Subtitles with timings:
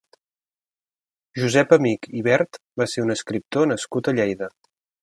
[1.41, 4.53] Josep Amich i Bert va ser un escriptor nascut a Lleida.